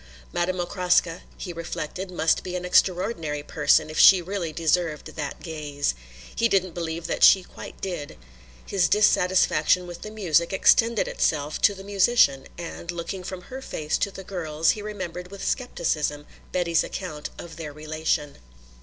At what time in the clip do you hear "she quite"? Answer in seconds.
7.23-7.79